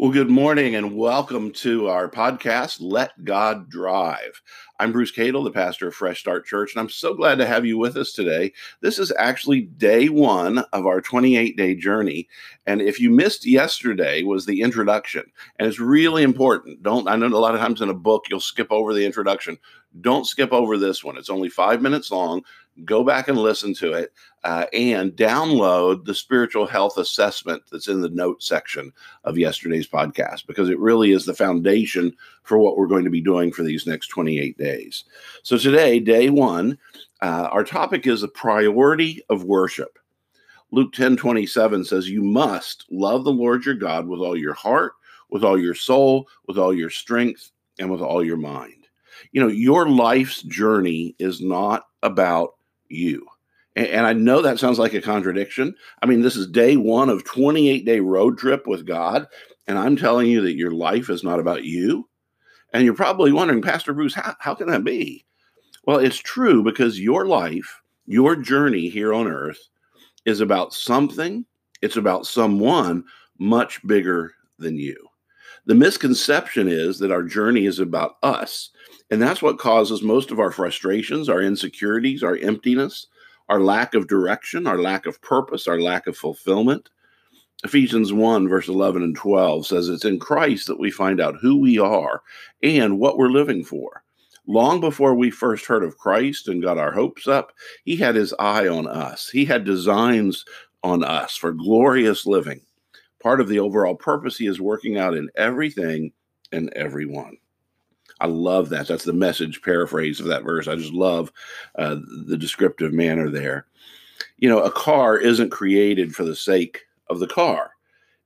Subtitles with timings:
[0.00, 4.40] Well, good morning and welcome to our podcast, Let God Drive.
[4.78, 7.66] I'm Bruce Cadle, the pastor of Fresh Start Church, and I'm so glad to have
[7.66, 8.52] you with us today.
[8.80, 12.28] This is actually day one of our 28 day journey.
[12.64, 15.24] And if you missed yesterday, was the introduction.
[15.58, 16.80] And it's really important.
[16.80, 19.58] Don't, I know a lot of times in a book, you'll skip over the introduction.
[20.00, 21.18] Don't skip over this one.
[21.18, 22.44] It's only five minutes long.
[22.84, 24.12] Go back and listen to it
[24.44, 28.92] uh, and download the spiritual health assessment that's in the note section
[29.24, 33.20] of yesterday's podcast because it really is the foundation for what we're going to be
[33.20, 35.04] doing for these next 28 days.
[35.42, 36.78] So, today, day one,
[37.20, 39.98] uh, our topic is the priority of worship.
[40.70, 44.92] Luke 10 27 says, You must love the Lord your God with all your heart,
[45.30, 48.86] with all your soul, with all your strength, and with all your mind.
[49.32, 52.54] You know, your life's journey is not about
[52.88, 53.26] you.
[53.76, 55.74] And I know that sounds like a contradiction.
[56.02, 59.26] I mean, this is day one of 28 day road trip with God.
[59.68, 62.08] And I'm telling you that your life is not about you.
[62.72, 65.24] And you're probably wondering, Pastor Bruce, how, how can that be?
[65.84, 69.60] Well, it's true because your life, your journey here on earth
[70.24, 71.46] is about something,
[71.80, 73.04] it's about someone
[73.38, 75.07] much bigger than you.
[75.66, 78.70] The misconception is that our journey is about us.
[79.10, 83.06] And that's what causes most of our frustrations, our insecurities, our emptiness,
[83.48, 86.90] our lack of direction, our lack of purpose, our lack of fulfillment.
[87.64, 91.58] Ephesians 1, verse 11 and 12 says it's in Christ that we find out who
[91.58, 92.22] we are
[92.62, 94.04] and what we're living for.
[94.46, 97.52] Long before we first heard of Christ and got our hopes up,
[97.84, 99.28] he had his eye on us.
[99.28, 100.44] He had designs
[100.82, 102.60] on us for glorious living.
[103.22, 106.12] Part of the overall purpose he is working out in everything
[106.52, 107.36] and everyone.
[108.20, 108.88] I love that.
[108.88, 110.66] That's the message paraphrase of that verse.
[110.66, 111.32] I just love
[111.76, 113.66] uh, the descriptive manner there.
[114.38, 117.72] You know, a car isn't created for the sake of the car,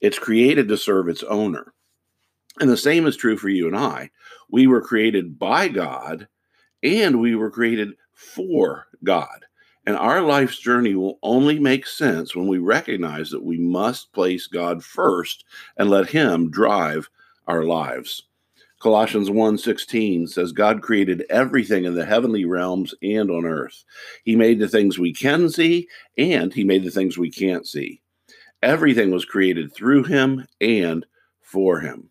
[0.00, 1.74] it's created to serve its owner.
[2.60, 4.10] And the same is true for you and I.
[4.50, 6.28] We were created by God
[6.82, 9.46] and we were created for God.
[9.86, 14.46] And our life's journey will only make sense when we recognize that we must place
[14.46, 15.44] God first
[15.76, 17.08] and let Him drive
[17.46, 18.24] our lives.
[18.80, 23.84] Colossians 1:16 says God created everything in the heavenly realms and on earth.
[24.24, 25.86] He made the things we can see
[26.16, 28.00] and he made the things we can't see.
[28.62, 31.04] Everything was created through him and
[31.42, 32.08] for him.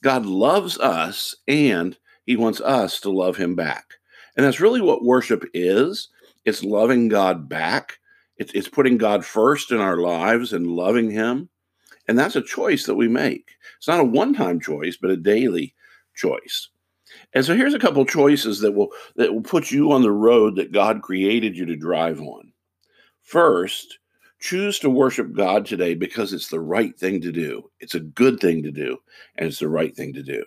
[0.00, 3.94] God loves us and he wants us to love him back.
[4.36, 6.08] And that's really what worship is.
[6.46, 7.98] It's loving God back.
[8.36, 11.48] It's, it's putting God first in our lives and loving him.
[12.06, 13.50] And that's a choice that we make.
[13.76, 15.74] It's not a one time choice, but a daily
[16.14, 16.68] choice.
[17.34, 20.54] And so here's a couple choices that will that will put you on the road
[20.56, 22.52] that God created you to drive on.
[23.22, 23.98] First,
[24.38, 27.70] choose to worship God today because it's the right thing to do.
[27.80, 28.98] It's a good thing to do,
[29.36, 30.44] and it's the right thing to do.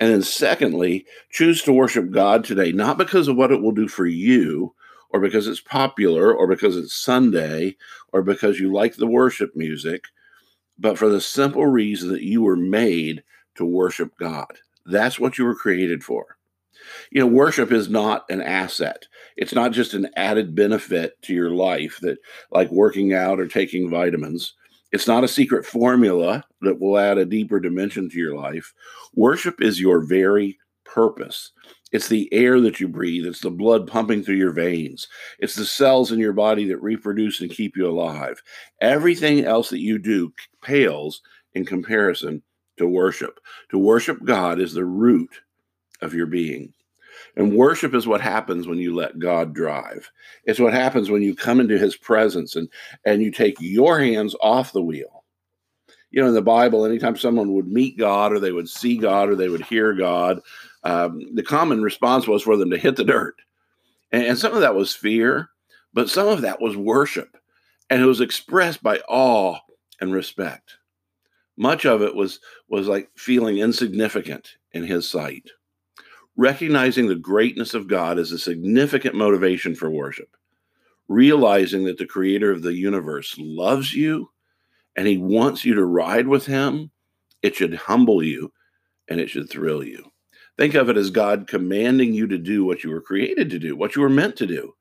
[0.00, 3.86] And then secondly, choose to worship God today not because of what it will do
[3.86, 4.74] for you
[5.10, 7.76] or because it's popular or because it's Sunday
[8.12, 10.04] or because you like the worship music,
[10.78, 13.22] but for the simple reason that you were made
[13.56, 14.58] to worship God.
[14.84, 16.36] That's what you were created for.
[17.10, 19.06] You know, worship is not an asset.
[19.36, 22.18] It's not just an added benefit to your life that,
[22.50, 24.54] like working out or taking vitamins.
[24.92, 28.72] It's not a secret formula that will add a deeper dimension to your life.
[29.14, 31.52] Worship is your very purpose.
[31.92, 33.26] It's the air that you breathe.
[33.26, 35.06] It's the blood pumping through your veins.
[35.38, 38.42] It's the cells in your body that reproduce and keep you alive.
[38.80, 40.32] Everything else that you do
[40.62, 41.22] pales
[41.54, 42.42] in comparison
[42.76, 43.40] to worship.
[43.70, 45.40] To worship God is the root
[46.02, 46.72] of your being.
[47.36, 50.10] And worship is what happens when you let God drive.
[50.44, 52.68] It's what happens when you come into his presence and,
[53.04, 55.24] and you take your hands off the wheel.
[56.10, 59.28] You know, in the Bible, anytime someone would meet God or they would see God
[59.28, 60.40] or they would hear God,
[60.86, 63.34] um, the common response was for them to hit the dirt.
[64.12, 65.50] And, and some of that was fear,
[65.92, 67.36] but some of that was worship.
[67.90, 69.58] And it was expressed by awe
[70.00, 70.78] and respect.
[71.56, 72.38] Much of it was
[72.68, 75.50] was like feeling insignificant in his sight.
[76.36, 80.36] Recognizing the greatness of God is a significant motivation for worship.
[81.08, 84.30] Realizing that the creator of the universe loves you
[84.94, 86.92] and he wants you to ride with him,
[87.42, 88.52] it should humble you
[89.08, 90.12] and it should thrill you.
[90.56, 93.76] Think of it as God commanding you to do what you were created to do,
[93.76, 94.74] what you were meant to do.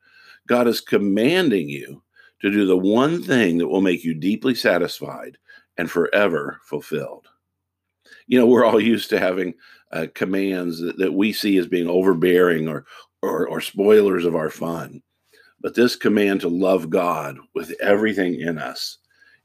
[0.47, 2.01] God is commanding you
[2.41, 5.37] to do the one thing that will make you deeply satisfied
[5.77, 7.27] and forever fulfilled.
[8.27, 9.53] You know, we're all used to having
[9.91, 12.85] uh, commands that, that we see as being overbearing or,
[13.21, 15.01] or, or spoilers of our fun.
[15.61, 18.99] But this command to love God with everything in us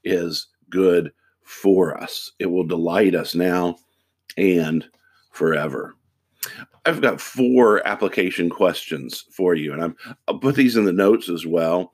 [0.05, 1.13] is good
[1.45, 2.31] for us.
[2.39, 3.77] It will delight us now
[4.37, 4.87] and
[5.33, 5.95] forever.
[6.87, 9.97] I've got four application questions for you, and I'm,
[10.27, 11.93] I'll put these in the notes as well.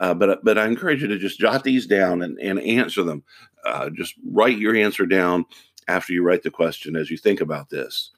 [0.00, 3.24] Uh, but but I encourage you to just jot these down and, and answer them.
[3.64, 5.44] Uh, just write your answer down
[5.88, 8.12] after you write the question as you think about this.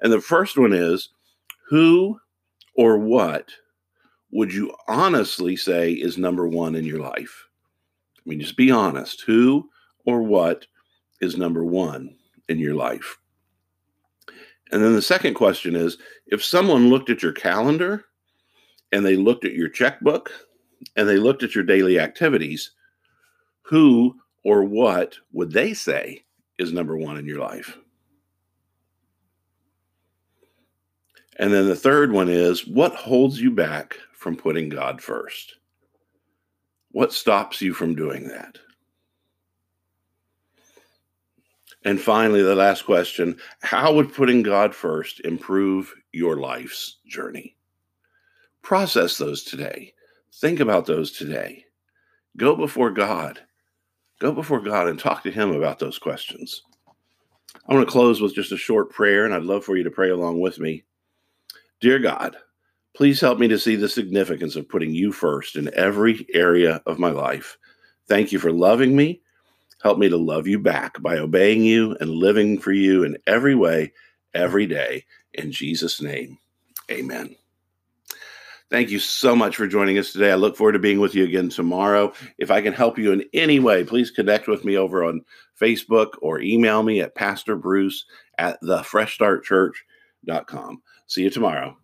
[0.00, 1.10] And the first one is
[1.68, 2.18] Who
[2.74, 3.50] or what
[4.30, 7.46] would you honestly say is number one in your life?
[8.18, 9.22] I mean, just be honest.
[9.22, 9.68] Who
[10.04, 10.66] or what
[11.20, 12.16] is number one
[12.48, 13.18] in your life?
[14.72, 18.04] And then the second question is if someone looked at your calendar
[18.92, 20.30] and they looked at your checkbook
[20.96, 22.72] and they looked at your daily activities,
[23.62, 26.24] who or what would they say
[26.58, 27.78] is number one in your life?
[31.38, 35.56] And then the third one is what holds you back from putting God first?
[36.92, 38.58] What stops you from doing that?
[41.86, 47.56] And finally, the last question How would putting God first improve your life's journey?
[48.60, 49.94] Process those today.
[50.34, 51.64] Think about those today.
[52.36, 53.38] Go before God.
[54.18, 56.64] Go before God and talk to Him about those questions.
[57.68, 59.90] I want to close with just a short prayer, and I'd love for you to
[59.90, 60.82] pray along with me.
[61.80, 62.36] Dear God,
[62.96, 66.98] please help me to see the significance of putting you first in every area of
[66.98, 67.56] my life.
[68.08, 69.22] Thank you for loving me.
[69.86, 73.54] Help me to love you back by obeying you and living for you in every
[73.54, 73.92] way,
[74.34, 75.04] every day.
[75.32, 76.38] In Jesus' name,
[76.90, 77.36] amen.
[78.68, 80.32] Thank you so much for joining us today.
[80.32, 82.12] I look forward to being with you again tomorrow.
[82.36, 85.24] If I can help you in any way, please connect with me over on
[85.56, 88.06] Facebook or email me at Pastor Bruce
[88.38, 90.82] at thefreshstartchurch.com.
[91.06, 91.76] See you tomorrow.